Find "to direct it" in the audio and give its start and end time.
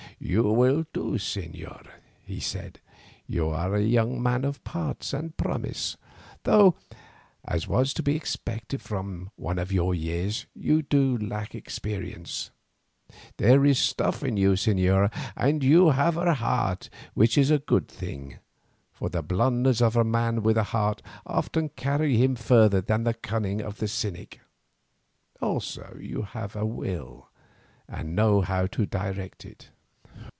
28.67-29.71